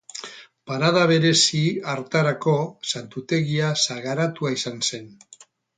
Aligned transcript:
Parada 0.69 1.03
berezi 1.11 1.61
hartarako, 1.93 2.57
santutegia 2.95 3.73
sagaratua 3.87 4.57
izan 4.61 4.87
zen. 4.93 5.11